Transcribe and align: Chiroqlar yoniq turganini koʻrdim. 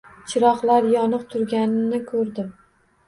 Chiroqlar 0.31 0.87
yoniq 0.93 1.27
turganini 1.35 2.01
koʻrdim. 2.11 2.51